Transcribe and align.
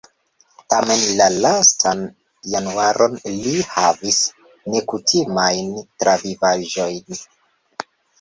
Tamen 0.73 1.01
la 1.17 1.25
lastan 1.43 1.99
januaron 2.53 3.17
li 3.43 3.53
havis 3.73 4.17
nekutimajn 4.77 5.69
travivaĵojn. 6.01 7.21